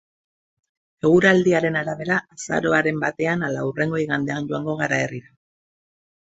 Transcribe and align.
Eguraldiaren 1.09 1.77
arabera, 1.81 2.17
azaroaren 2.37 3.03
batean 3.05 3.45
ala 3.49 3.67
hurrengo 3.69 4.01
igandean 4.05 4.49
joango 4.53 4.77
gara 4.83 5.01
herrira. 5.05 5.33